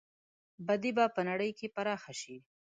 بدي 0.67 0.91
به 0.97 1.05
په 1.15 1.21
نړۍ 1.29 1.51
کې 1.57 1.67
پراخه 1.75 2.13
شي. 2.21 2.37